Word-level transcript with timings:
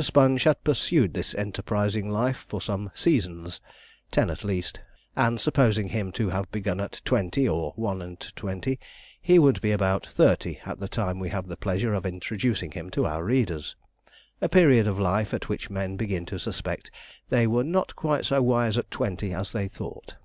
Sponge 0.00 0.42
had 0.42 0.64
pursued 0.64 1.14
this 1.14 1.36
enterprising 1.36 2.10
life 2.10 2.44
for 2.48 2.60
some 2.60 2.90
'seasons' 2.96 3.60
ten 4.10 4.28
at 4.28 4.42
least 4.42 4.80
and 5.14 5.40
supposing 5.40 5.90
him 5.90 6.10
to 6.10 6.30
have 6.30 6.50
begun 6.50 6.80
at 6.80 7.00
twenty 7.04 7.48
or 7.48 7.72
one 7.76 8.02
and 8.02 8.18
twenty, 8.34 8.80
he 9.22 9.38
would 9.38 9.60
be 9.60 9.70
about 9.70 10.04
thirty 10.04 10.58
at 10.66 10.78
the 10.80 10.88
time 10.88 11.20
we 11.20 11.28
have 11.28 11.46
the 11.46 11.56
pleasure 11.56 11.94
of 11.94 12.04
introducing 12.04 12.72
him 12.72 12.90
to 12.90 13.06
our 13.06 13.22
readers 13.22 13.76
a 14.40 14.48
period 14.48 14.88
of 14.88 14.98
life 14.98 15.32
at 15.32 15.48
which 15.48 15.70
men 15.70 15.96
begin 15.96 16.26
to 16.26 16.40
suspect 16.40 16.90
they 17.28 17.46
were 17.46 17.62
not 17.62 17.94
quite 17.94 18.26
so 18.26 18.42
wise 18.42 18.76
at 18.76 18.90
twenty 18.90 19.32
as 19.32 19.52
they 19.52 19.68
thought. 19.68 20.16